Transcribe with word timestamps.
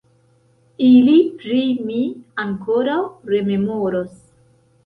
Ili 0.85 1.13
pri 1.43 1.59
mi 1.89 1.99
ankoraŭ 2.45 2.99
rememoros! 3.35 4.21